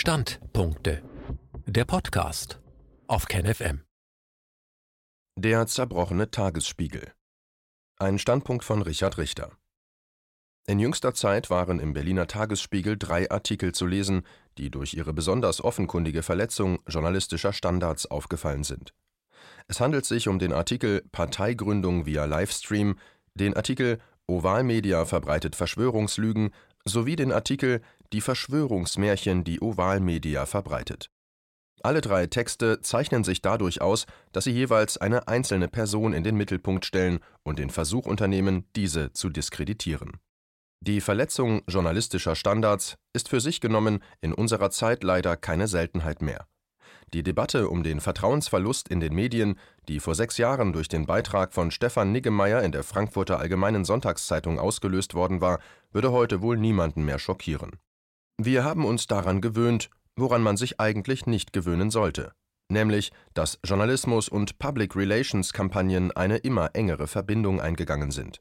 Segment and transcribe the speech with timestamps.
[0.00, 1.02] Standpunkte.
[1.66, 2.60] Der Podcast
[3.08, 3.80] auf KenFM.
[5.34, 7.10] Der zerbrochene Tagesspiegel.
[7.98, 9.50] Ein Standpunkt von Richard Richter.
[10.68, 14.22] In jüngster Zeit waren im Berliner Tagesspiegel drei Artikel zu lesen,
[14.56, 18.94] die durch ihre besonders offenkundige Verletzung journalistischer Standards aufgefallen sind.
[19.66, 23.00] Es handelt sich um den Artikel Parteigründung via Livestream,
[23.34, 26.52] den Artikel Ovalmedia verbreitet Verschwörungslügen
[26.84, 27.80] sowie den Artikel
[28.14, 31.10] Die Verschwörungsmärchen, die Ovalmedia verbreitet.
[31.82, 36.36] Alle drei Texte zeichnen sich dadurch aus, dass sie jeweils eine einzelne Person in den
[36.36, 40.12] Mittelpunkt stellen und den Versuch unternehmen, diese zu diskreditieren.
[40.80, 46.46] Die Verletzung journalistischer Standards ist für sich genommen in unserer Zeit leider keine Seltenheit mehr.
[47.12, 51.52] Die Debatte um den Vertrauensverlust in den Medien, die vor sechs Jahren durch den Beitrag
[51.52, 55.58] von Stefan Niggemeier in der Frankfurter Allgemeinen Sonntagszeitung ausgelöst worden war,
[55.90, 57.72] würde heute wohl niemanden mehr schockieren.
[58.40, 62.32] Wir haben uns daran gewöhnt, woran man sich eigentlich nicht gewöhnen sollte,
[62.70, 68.40] nämlich, dass Journalismus und Public Relations Kampagnen eine immer engere Verbindung eingegangen sind.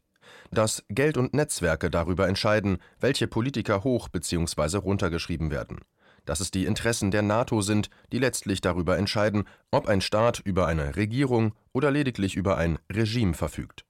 [0.52, 4.78] Dass Geld und Netzwerke darüber entscheiden, welche Politiker hoch bzw.
[4.78, 5.80] runtergeschrieben werden
[6.28, 10.68] dass es die Interessen der NATO sind, die letztlich darüber entscheiden, ob ein Staat über
[10.68, 13.87] eine Regierung oder lediglich über ein Regime verfügt.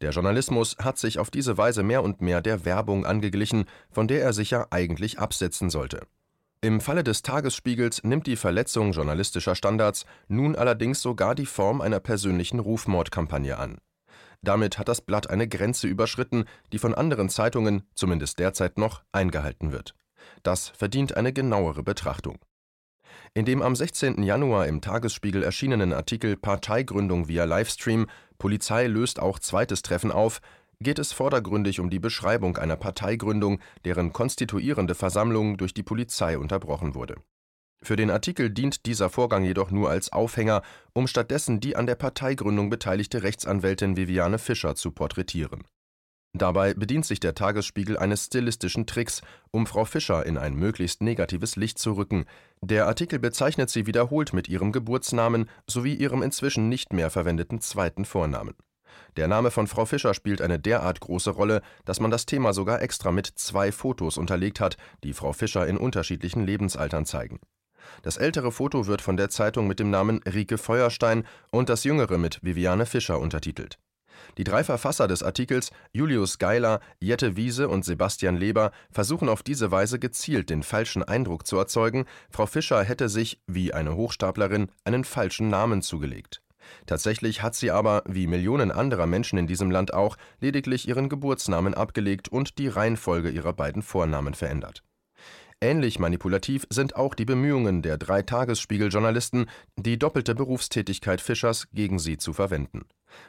[0.00, 4.22] Der Journalismus hat sich auf diese Weise mehr und mehr der Werbung angeglichen, von der
[4.22, 6.00] er sich ja eigentlich absetzen sollte.
[6.60, 11.98] Im Falle des Tagesspiegels nimmt die Verletzung journalistischer Standards nun allerdings sogar die Form einer
[11.98, 13.78] persönlichen Rufmordkampagne an.
[14.42, 19.72] Damit hat das Blatt eine Grenze überschritten, die von anderen Zeitungen, zumindest derzeit noch, eingehalten
[19.72, 19.94] wird.
[20.42, 22.38] Das verdient eine genauere Betrachtung.
[23.34, 24.22] In dem am 16.
[24.22, 28.06] Januar im Tagesspiegel erschienenen Artikel Parteigründung via Livestream
[28.38, 30.40] Polizei löst auch zweites Treffen auf,
[30.80, 36.94] geht es vordergründig um die Beschreibung einer Parteigründung, deren konstituierende Versammlung durch die Polizei unterbrochen
[36.94, 37.16] wurde.
[37.82, 41.96] Für den Artikel dient dieser Vorgang jedoch nur als Aufhänger, um stattdessen die an der
[41.96, 45.64] Parteigründung beteiligte Rechtsanwältin Viviane Fischer zu porträtieren
[46.34, 49.20] Dabei bedient sich der Tagesspiegel eines stilistischen Tricks,
[49.50, 52.24] um Frau Fischer in ein möglichst negatives Licht zu rücken.
[52.62, 58.06] Der Artikel bezeichnet sie wiederholt mit ihrem Geburtsnamen sowie ihrem inzwischen nicht mehr verwendeten zweiten
[58.06, 58.54] Vornamen.
[59.18, 62.80] Der Name von Frau Fischer spielt eine derart große Rolle, dass man das Thema sogar
[62.80, 67.40] extra mit zwei Fotos unterlegt hat, die Frau Fischer in unterschiedlichen Lebensaltern zeigen.
[68.02, 72.16] Das ältere Foto wird von der Zeitung mit dem Namen Rike Feuerstein und das jüngere
[72.16, 73.78] mit Viviane Fischer untertitelt
[74.38, 79.70] die drei Verfasser des Artikels, Julius Geiler, Jette Wiese und Sebastian Leber, versuchen auf diese
[79.70, 85.04] Weise gezielt den falschen Eindruck zu erzeugen, Frau Fischer hätte sich, wie eine Hochstaplerin, einen
[85.04, 86.42] falschen Namen zugelegt.
[86.86, 91.74] Tatsächlich hat sie aber, wie Millionen anderer Menschen in diesem Land auch, lediglich ihren Geburtsnamen
[91.74, 94.82] abgelegt und die Reihenfolge ihrer beiden Vornamen verändert
[95.62, 99.46] Ähnlich manipulativ sind auch die Bemühungen der drei Tagesspiegel-Journalisten,
[99.76, 102.80] die doppelte Berufstätigkeit Fischers gegen sie zu verwenden.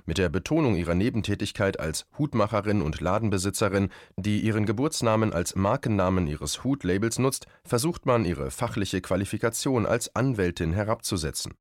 [0.07, 6.63] Mit der Betonung ihrer Nebentätigkeit als Hutmacherin und Ladenbesitzerin, die ihren Geburtsnamen als Markennamen ihres
[6.63, 11.53] Hutlabels nutzt, versucht man, ihre fachliche Qualifikation als Anwältin herabzusetzen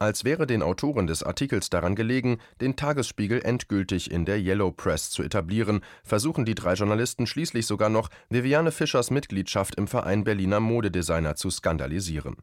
[0.00, 5.10] als wäre den Autoren des Artikels daran gelegen, den Tagesspiegel endgültig in der Yellow Press
[5.10, 10.60] zu etablieren, versuchen die drei Journalisten schließlich sogar noch, Viviane Fischers Mitgliedschaft im Verein Berliner
[10.60, 12.36] Modedesigner zu skandalisieren.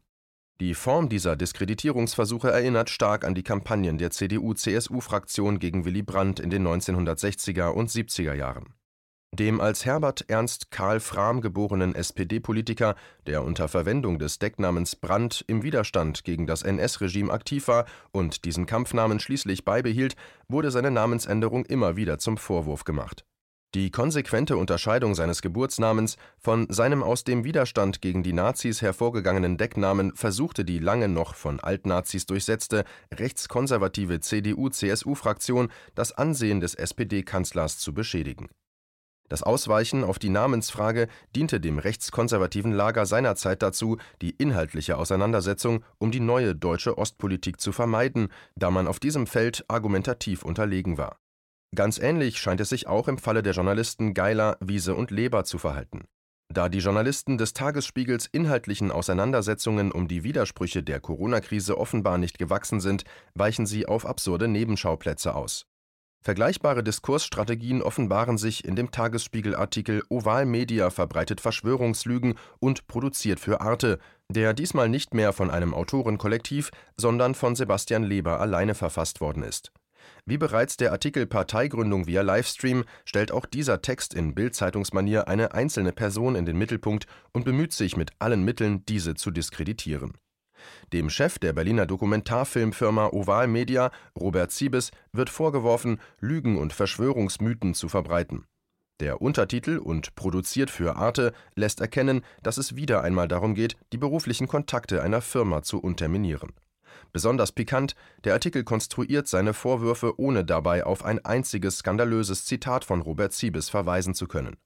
[0.60, 6.48] Die Form dieser Diskreditierungsversuche erinnert stark an die Kampagnen der CDU-CSU-Fraktion gegen Willy Brandt in
[6.48, 8.75] den 1960er und 70er Jahren
[9.36, 15.62] dem als Herbert Ernst Karl Frahm geborenen SPD-Politiker, der unter Verwendung des Decknamens Brandt im
[15.62, 20.16] Widerstand gegen das NS-Regime aktiv war und diesen Kampfnamen schließlich beibehielt,
[20.48, 23.24] wurde seine Namensänderung immer wieder zum Vorwurf gemacht.
[23.74, 30.16] Die konsequente Unterscheidung seines Geburtsnamens von seinem aus dem Widerstand gegen die Nazis hervorgegangenen Decknamen
[30.16, 38.48] versuchte die lange noch von Altnazis durchsetzte rechtskonservative CDU-CSU-Fraktion das Ansehen des SPD-Kanzlers zu beschädigen
[39.28, 46.10] das Ausweichen auf die Namensfrage diente dem rechtskonservativen Lager seinerzeit dazu, die inhaltliche Auseinandersetzung um
[46.10, 51.18] die neue deutsche Ostpolitik zu vermeiden, da man auf diesem Feld argumentativ unterlegen war.
[51.74, 55.58] Ganz ähnlich scheint es sich auch im Falle der Journalisten Geiler, Wiese und Leber zu
[55.58, 56.04] verhalten.
[56.48, 62.80] Da die Journalisten des Tagesspiegels inhaltlichen Auseinandersetzungen um die Widersprüche der Corona-Krise offenbar nicht gewachsen
[62.80, 63.04] sind,
[63.34, 65.66] weichen sie auf absurde Nebenschauplätze aus
[66.26, 74.00] Vergleichbare Diskursstrategien offenbaren sich in dem Tagesspiegel-Artikel Oval Media verbreitet Verschwörungslügen und produziert für Arte,
[74.28, 79.70] der diesmal nicht mehr von einem Autorenkollektiv, sondern von Sebastian Leber alleine verfasst worden ist.
[80.24, 85.92] Wie bereits der Artikel Parteigründung via Livestream stellt auch dieser Text in Bild-Zeitungsmanier eine einzelne
[85.92, 90.14] Person in den Mittelpunkt und bemüht sich mit allen Mitteln, diese zu diskreditieren.
[90.92, 97.88] Dem Chef der Berliner Dokumentarfilmfirma Oval Media, Robert Siebes, wird vorgeworfen, Lügen und Verschwörungsmythen zu
[97.88, 98.46] verbreiten.
[99.00, 103.98] Der Untertitel und produziert für Arte lässt erkennen, dass es wieder einmal darum geht, die
[103.98, 106.52] beruflichen Kontakte einer Firma zu unterminieren.
[107.12, 107.94] Besonders pikant,
[108.24, 113.68] der Artikel konstruiert seine Vorwürfe, ohne dabei auf ein einziges skandalöses Zitat von Robert Siebes
[113.68, 114.56] verweisen zu können.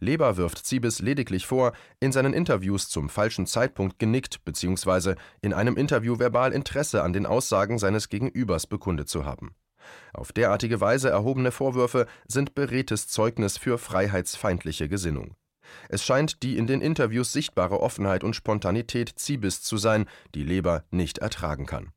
[0.00, 5.14] Leber wirft Siebes lediglich vor, in seinen Interviews zum falschen Zeitpunkt genickt bzw.
[5.40, 9.54] in einem Interview verbal Interesse an den Aussagen seines Gegenübers bekundet zu haben.
[10.12, 15.36] Auf derartige Weise erhobene Vorwürfe sind beredtes Zeugnis für freiheitsfeindliche Gesinnung.
[15.88, 20.84] Es scheint die in den Interviews sichtbare Offenheit und Spontanität Ziebes zu sein, die Leber
[20.90, 21.92] nicht ertragen kann.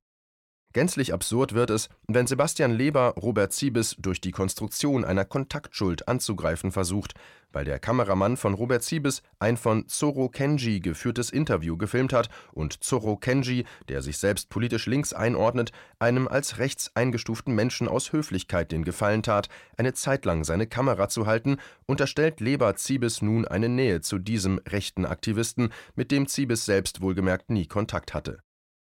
[0.75, 6.74] Gänzlich absurd wird es, wenn Sebastian Leber Robert Ziebes durch die Konstruktion einer Kontaktschuld anzugreifen
[6.74, 7.13] versucht,
[7.54, 12.83] weil der Kameramann von Robert Ziebes ein von Zoro Kenji geführtes Interview gefilmt hat und
[12.83, 18.74] Zoro Kenji, der sich selbst politisch links einordnet, einem als rechts eingestuften Menschen aus Höflichkeit
[18.74, 19.48] den Gefallen tat,
[19.78, 21.56] eine Zeit lang seine Kamera zu halten,
[21.86, 27.50] unterstellt Leber Ziebes nun eine Nähe zu diesem rechten Aktivisten, mit dem Ziebes selbst wohlgemerkt
[27.50, 28.39] nie Kontakt hatte.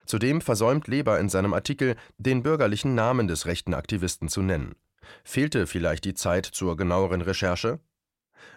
[0.06, 4.76] Zudem versäumt Leber in seinem Artikel, den bürgerlichen Namen des rechten Aktivisten zu nennen.
[5.24, 7.80] Fehlte vielleicht die Zeit zur genaueren Recherche?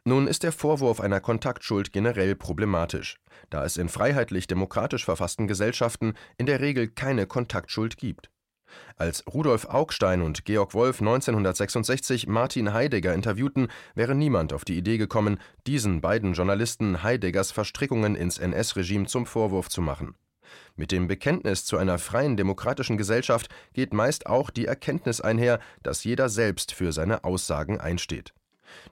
[0.04, 3.18] Nun ist der Vorwurf einer Kontaktschuld generell problematisch,
[3.50, 8.30] da es in freiheitlich-demokratisch verfassten Gesellschaften in der Regel keine Kontaktschuld gibt.
[8.96, 14.98] Als Rudolf Augstein und Georg Wolf 1966 Martin Heidegger interviewten, wäre niemand auf die Idee
[14.98, 20.14] gekommen, diesen beiden Journalisten Heideggers Verstrickungen ins NS-Regime zum Vorwurf zu machen.
[20.76, 26.04] Mit dem Bekenntnis zu einer freien demokratischen Gesellschaft geht meist auch die Erkenntnis einher, dass
[26.04, 28.32] jeder selbst für seine Aussagen einsteht.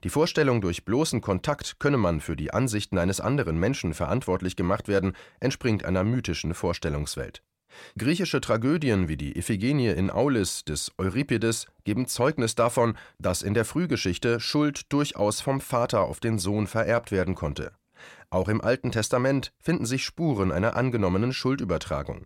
[0.03, 4.87] Die Vorstellung, durch bloßen Kontakt könne man für die Ansichten eines anderen Menschen verantwortlich gemacht
[4.87, 7.43] werden, entspringt einer mythischen Vorstellungswelt.
[7.97, 13.65] Griechische Tragödien wie die Iphigenie in Aulis des Euripides geben Zeugnis davon, dass in der
[13.65, 17.71] Frühgeschichte Schuld durchaus vom Vater auf den Sohn vererbt werden konnte.
[18.29, 22.25] Auch im Alten Testament finden sich Spuren einer angenommenen Schuldübertragung.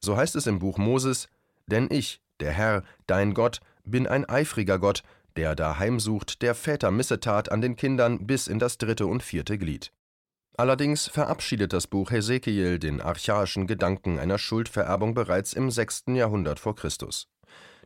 [0.00, 1.28] So heißt es im Buch Moses:
[1.66, 5.02] Denn ich, der Herr, dein Gott, bin ein eifriger Gott,
[5.36, 9.58] der da heimsucht, der Väter Missetat an den Kindern bis in das dritte und vierte
[9.58, 9.92] Glied.
[10.56, 16.04] Allerdings verabschiedet das Buch Hesekiel den archaischen Gedanken einer Schuldvererbung bereits im 6.
[16.08, 17.28] Jahrhundert vor Christus.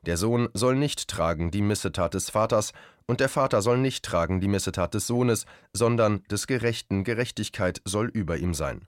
[0.06, 2.72] Der Sohn soll nicht tragen die Missetat des Vaters,
[3.06, 8.08] und der Vater soll nicht tragen die Missetat des Sohnes, sondern des Gerechten Gerechtigkeit soll
[8.08, 8.86] über ihm sein.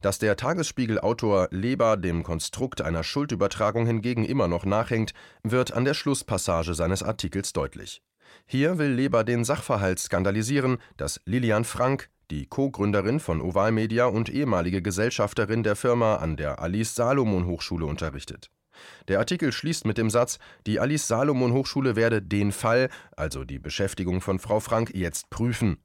[0.00, 5.12] Dass der Tagesspiegel-Autor Leber dem Konstrukt einer Schuldübertragung hingegen immer noch nachhängt,
[5.42, 8.02] wird an der Schlusspassage seines Artikels deutlich.
[8.46, 14.28] Hier will Leber den Sachverhalt skandalisieren, dass Lilian Frank, die Co-Gründerin von Oval Media und
[14.28, 18.50] ehemalige Gesellschafterin der Firma an der Alice Salomon Hochschule unterrichtet.
[19.08, 23.58] Der Artikel schließt mit dem Satz, die Alice Salomon Hochschule werde den Fall, also die
[23.58, 25.78] Beschäftigung von Frau Frank, jetzt prüfen.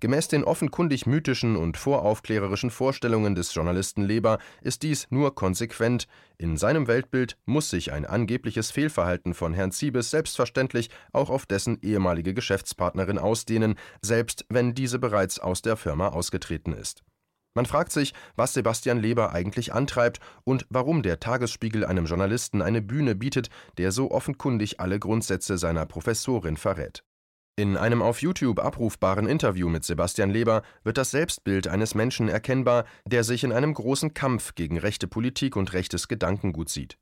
[0.00, 6.06] Gemäß den offenkundig mythischen und voraufklärerischen Vorstellungen des Journalisten Leber ist dies nur konsequent.
[6.36, 11.78] In seinem Weltbild muss sich ein angebliches Fehlverhalten von Herrn Ziebes selbstverständlich auch auf dessen
[11.82, 17.02] ehemalige Geschäftspartnerin ausdehnen, selbst wenn diese bereits aus der Firma ausgetreten ist.
[17.58, 22.80] Man fragt sich, was Sebastian Leber eigentlich antreibt und warum der Tagesspiegel einem Journalisten eine
[22.80, 27.02] Bühne bietet, der so offenkundig alle Grundsätze seiner Professorin verrät.
[27.56, 32.84] In einem auf YouTube abrufbaren Interview mit Sebastian Leber wird das Selbstbild eines Menschen erkennbar,
[33.06, 36.96] der sich in einem großen Kampf gegen rechte Politik und rechtes Gedankengut sieht.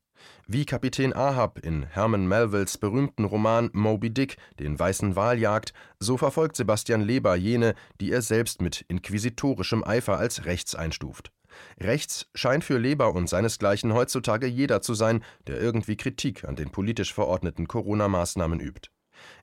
[0.46, 6.16] Wie Kapitän Ahab in Herman Melvilles berühmten Roman Moby Dick den weißen Wal jagt, so
[6.16, 11.32] verfolgt Sebastian Leber jene, die er selbst mit inquisitorischem Eifer als rechts einstuft.
[11.80, 16.70] Rechts scheint für Leber und seinesgleichen heutzutage jeder zu sein, der irgendwie Kritik an den
[16.70, 18.90] politisch verordneten Corona-Maßnahmen übt.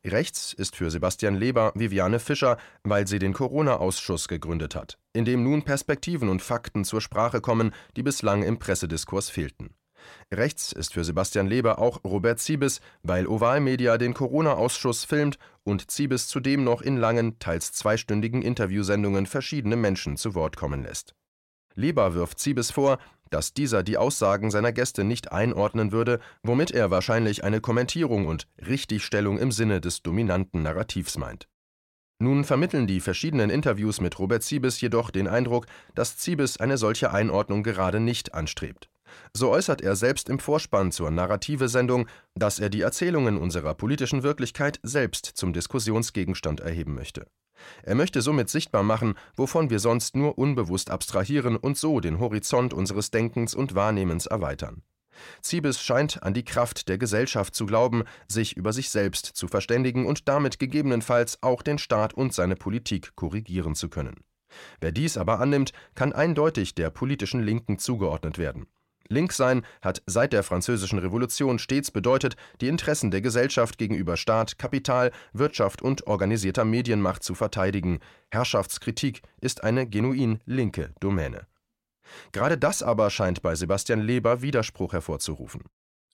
[0.06, 5.44] Rechts ist für Sebastian Leber Viviane Fischer, weil sie den Corona-Ausschuss gegründet hat, in dem
[5.44, 9.74] nun Perspektiven und Fakten zur Sprache kommen, die bislang im Pressediskurs fehlten.
[10.33, 15.89] Rechts ist für Sebastian Leber auch Robert Ziebes, weil Oval Media den Corona-Ausschuss filmt und
[15.91, 21.15] Ziebes zudem noch in langen, teils zweistündigen Interviewsendungen verschiedene Menschen zu Wort kommen lässt.
[21.75, 26.91] Leber wirft Ziebes vor, dass dieser die Aussagen seiner Gäste nicht einordnen würde, womit er
[26.91, 31.48] wahrscheinlich eine Kommentierung und Richtigstellung im Sinne des dominanten Narrativs meint.
[32.19, 37.12] Nun vermitteln die verschiedenen Interviews mit Robert Ziebes jedoch den Eindruck, dass Ziebes eine solche
[37.12, 38.89] Einordnung gerade nicht anstrebt.
[39.34, 44.79] So äußert er selbst im Vorspann zur Narrative-Sendung, dass er die Erzählungen unserer politischen Wirklichkeit
[44.84, 47.27] selbst zum Diskussionsgegenstand erheben möchte.
[47.84, 52.74] Er möchte somit sichtbar machen, wovon wir sonst nur unbewusst abstrahieren und so den Horizont
[52.74, 54.84] unseres Denkens und Wahrnehmens erweitern.
[55.41, 60.05] Ziebes scheint an die Kraft der Gesellschaft zu glauben, sich über sich selbst zu verständigen
[60.05, 64.24] und damit gegebenenfalls auch den Staat und seine Politik korrigieren zu können.
[64.79, 68.67] Wer dies aber annimmt, kann eindeutig der politischen Linken zugeordnet werden.
[69.13, 74.60] Link sein hat seit der Französischen Revolution stets bedeutet, die Interessen der Gesellschaft gegenüber Staat,
[74.60, 78.00] Kapital, Wirtschaft und organisierter Medienmacht zu verteidigen.
[78.32, 81.48] Herrschaftskritik ist eine genuin linke Domäne.
[82.32, 85.63] Gerade das aber scheint bei Sebastian Leber Widerspruch hervorzurufen.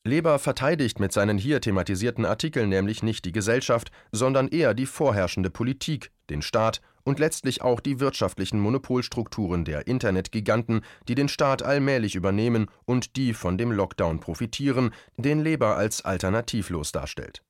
[0.05, 5.49] Leber verteidigt mit seinen hier thematisierten Artikeln nämlich nicht die Gesellschaft, sondern eher die vorherrschende
[5.49, 12.15] Politik, den Staat und letztlich auch die wirtschaftlichen Monopolstrukturen der Internetgiganten, die den Staat allmählich
[12.15, 17.41] übernehmen und die von dem Lockdown profitieren, den Leber als alternativlos darstellt.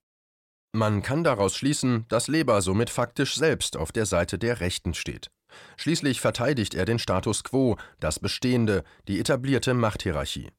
[0.71, 5.31] Man kann daraus schließen, dass Leber somit faktisch selbst auf der Seite der Rechten steht.
[5.77, 10.49] Schließlich verteidigt er den Status quo, das Bestehende, die etablierte Machthierarchie.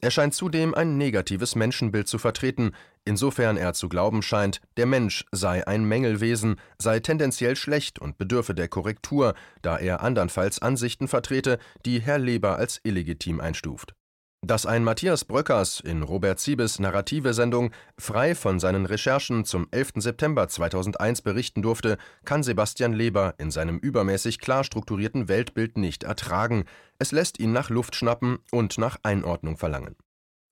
[0.00, 2.72] Er scheint zudem ein negatives Menschenbild zu vertreten,
[3.04, 8.54] insofern er zu glauben scheint, der Mensch sei ein Mängelwesen, sei tendenziell schlecht und bedürfe
[8.54, 13.94] der Korrektur, da er andernfalls Ansichten vertrete, die Herr Leber als illegitim einstuft.
[14.44, 19.92] Dass ein Matthias Bröckers in Robert Siebes Narrative-Sendung frei von seinen Recherchen zum 11.
[19.98, 26.64] September 2001 berichten durfte, kann Sebastian Leber in seinem übermäßig klar strukturierten Weltbild nicht ertragen.
[26.98, 29.94] Es lässt ihn nach Luft schnappen und nach Einordnung verlangen.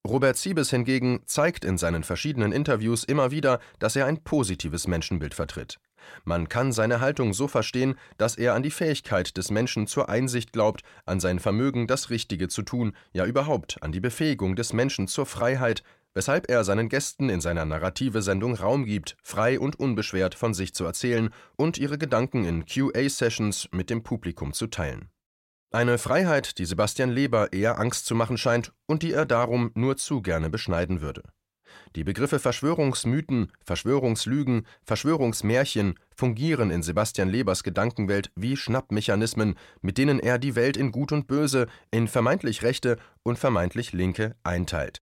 [0.09, 5.35] Robert Siebes hingegen zeigt in seinen verschiedenen Interviews immer wieder, dass er ein positives Menschenbild
[5.35, 5.78] vertritt.
[6.25, 10.52] Man kann seine Haltung so verstehen, dass er an die Fähigkeit des Menschen zur Einsicht
[10.52, 15.07] glaubt, an sein Vermögen, das Richtige zu tun, ja überhaupt an die Befähigung des Menschen
[15.07, 15.83] zur Freiheit,
[16.14, 20.85] weshalb er seinen Gästen in seiner Narrative-Sendung Raum gibt, frei und unbeschwert von sich zu
[20.85, 25.11] erzählen und ihre Gedanken in QA-Sessions mit dem Publikum zu teilen.
[25.72, 29.96] Eine Freiheit, die Sebastian Leber eher Angst zu machen scheint und die er darum nur
[29.96, 31.22] zu gerne beschneiden würde.
[31.94, 40.40] Die Begriffe Verschwörungsmythen, Verschwörungslügen, Verschwörungsmärchen fungieren in Sebastian Lebers Gedankenwelt wie Schnappmechanismen, mit denen er
[40.40, 45.00] die Welt in Gut und Böse, in vermeintlich Rechte und vermeintlich Linke einteilt.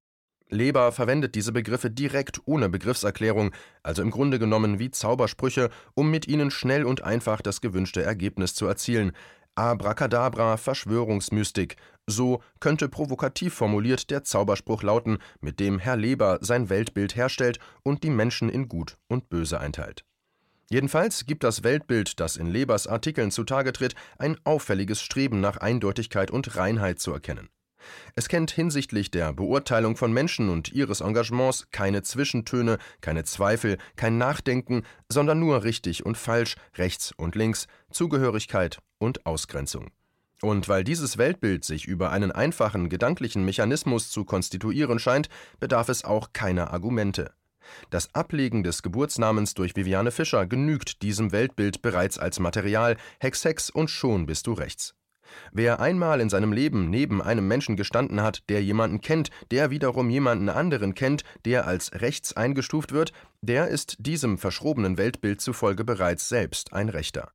[0.51, 6.27] Leber verwendet diese Begriffe direkt ohne Begriffserklärung, also im Grunde genommen wie Zaubersprüche, um mit
[6.27, 9.13] ihnen schnell und einfach das gewünschte Ergebnis zu erzielen,
[9.59, 11.77] Abracadabra, Verschwörungsmystik.
[12.07, 18.05] So könnte provokativ formuliert der Zauberspruch lauten, mit dem Herr Leber sein Weltbild herstellt und
[18.05, 20.05] die Menschen in Gut und Böse einteilt.
[20.71, 26.31] Jedenfalls gibt das Weltbild, das in Lebers Artikeln zutage tritt, ein auffälliges Streben nach Eindeutigkeit
[26.31, 27.49] und Reinheit zu erkennen.
[28.15, 34.19] Es kennt hinsichtlich der Beurteilung von Menschen und ihres Engagements keine Zwischentöne, keine Zweifel, kein
[34.19, 39.91] Nachdenken, sondern nur richtig und falsch, rechts und links, Zugehörigkeit und Ausgrenzung.
[40.41, 46.05] Und weil dieses Weltbild sich über einen einfachen gedanklichen Mechanismus zu konstituieren scheint, bedarf es
[46.05, 47.33] auch keiner Argumente.
[47.91, 53.69] Das Ablegen des Geburtsnamens durch Viviane Fischer genügt diesem Weltbild bereits als Material, Hex Hex
[53.69, 54.95] und schon bist du rechts.
[55.53, 60.11] Wer einmal in seinem Leben neben einem Menschen gestanden hat, der jemanden kennt, der wiederum
[60.11, 66.29] jemanden anderen kennt, der als rechts eingestuft wird, der ist diesem verschrobenen Weltbild zufolge bereits
[66.29, 67.33] selbst ein Rechter.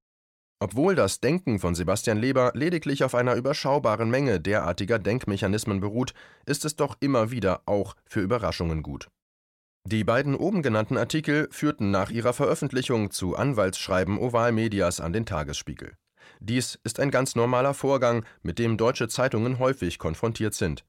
[0.64, 6.14] Obwohl das Denken von Sebastian Leber lediglich auf einer überschaubaren Menge derartiger Denkmechanismen beruht,
[6.46, 9.10] ist es doch immer wieder auch für Überraschungen gut.
[9.86, 15.98] Die beiden oben genannten Artikel führten nach ihrer Veröffentlichung zu Anwaltsschreiben Ovalmedias an den Tagesspiegel.
[16.40, 20.86] Dies ist ein ganz normaler Vorgang, mit dem deutsche Zeitungen häufig konfrontiert sind.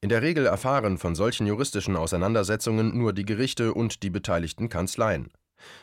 [0.00, 5.32] In der Regel erfahren von solchen juristischen Auseinandersetzungen nur die Gerichte und die beteiligten Kanzleien.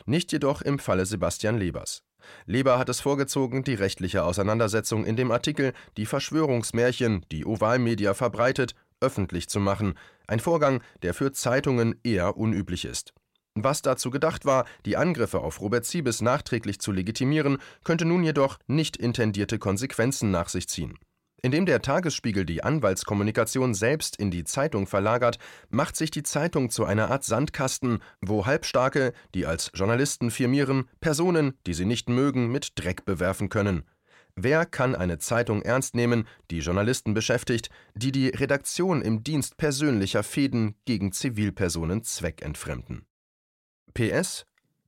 [0.06, 2.02] Nicht jedoch im Falle Sebastian Lebers.
[2.46, 8.74] Leber hat es vorgezogen, die rechtliche Auseinandersetzung in dem Artikel Die Verschwörungsmärchen, die Ovalmedia verbreitet,
[9.00, 9.94] öffentlich zu machen,
[10.26, 13.12] ein Vorgang, der für Zeitungen eher unüblich ist.
[13.58, 18.58] Was dazu gedacht war, die Angriffe auf Robert Siebes nachträglich zu legitimieren, könnte nun jedoch
[18.66, 20.98] nicht intendierte Konsequenzen nach sich ziehen.
[21.40, 25.38] Indem der Tagesspiegel die Anwaltskommunikation selbst in die Zeitung verlagert,
[25.70, 31.54] macht sich die Zeitung zu einer Art Sandkasten, wo Halbstarke, die als Journalisten firmieren, Personen,
[31.66, 33.84] die sie nicht mögen, mit Dreck bewerfen können.
[34.34, 40.22] Wer kann eine Zeitung ernst nehmen, die Journalisten beschäftigt, die die Redaktion im Dienst persönlicher
[40.22, 43.06] Fäden gegen Zivilpersonen zweckentfremden?
[43.96, 44.44] PS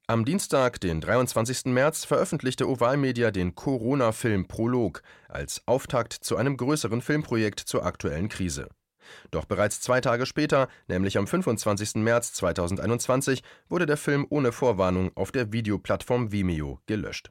[0.06, 1.66] am Dienstag, den 23.
[1.66, 8.68] März, veröffentlichte Ovalmedia den Corona-Film Prolog als Auftakt zu einem größeren Filmprojekt zur aktuellen Krise.
[9.30, 11.94] Doch bereits zwei Tage später, nämlich am 25.
[11.96, 17.30] März 2021, wurde der Film ohne Vorwarnung auf der Videoplattform Vimeo gelöscht.